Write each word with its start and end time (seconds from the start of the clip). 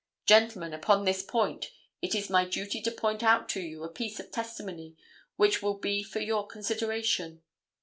Gentlemen, 0.25 0.73
upon 0.73 1.05
this 1.05 1.21
point 1.21 1.69
it 2.01 2.15
is 2.15 2.27
my 2.27 2.43
duty 2.45 2.81
to 2.81 2.89
point 2.91 3.21
out 3.21 3.47
to 3.49 3.59
you 3.61 3.83
a 3.83 3.87
piece 3.93 4.19
of 4.19 4.31
testimony 4.31 4.97
which 5.35 5.61
will 5.61 5.75
be 5.77 6.01
for 6.01 6.19
your 6.21 6.47
consideration. 6.47 7.43